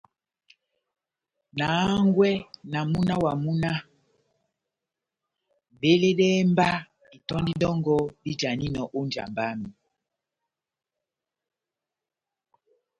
[1.57, 2.29] Wa hángwɛ
[2.71, 3.79] na múna wamu náh:
[5.81, 6.69] «veledɛhɛ mba
[7.15, 9.69] itɔ́ndi dɔngɔ dijaninɔ ó njamba yami»